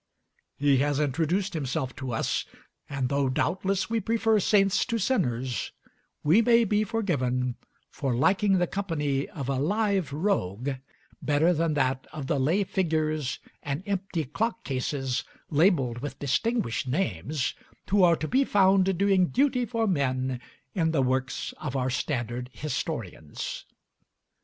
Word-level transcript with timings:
He 0.57 0.77
has 0.77 0.99
introduced 0.99 1.53
himself 1.53 1.95
to 1.97 2.11
us, 2.11 2.43
and 2.89 3.07
though 3.07 3.29
doubtless 3.29 3.87
we 3.87 3.99
prefer 3.99 4.39
saints 4.39 4.83
to 4.85 4.97
sinners, 4.97 5.73
we 6.23 6.41
may 6.41 6.63
be 6.63 6.83
forgiven 6.83 7.53
for 7.91 8.15
liking 8.15 8.57
the 8.57 8.65
company 8.65 9.29
of 9.29 9.47
a 9.47 9.59
live 9.59 10.11
rogue 10.11 10.69
better 11.21 11.53
than 11.53 11.75
that 11.75 12.07
of 12.11 12.25
the 12.25 12.39
lay 12.39 12.63
figures 12.63 13.37
and 13.61 13.83
empty 13.85 14.23
clock 14.23 14.63
cases 14.63 15.23
labeled 15.51 15.99
with 15.99 16.17
distinguished 16.17 16.87
names, 16.87 17.53
who 17.87 18.01
are 18.03 18.15
to 18.15 18.27
be 18.27 18.43
found 18.43 18.97
doing 18.97 19.27
duty 19.27 19.67
for 19.67 19.85
men 19.85 20.41
in 20.73 20.89
the 20.89 21.03
works 21.03 21.53
of 21.59 21.75
our 21.75 21.91
standard 21.91 22.49
historians. 22.53 23.65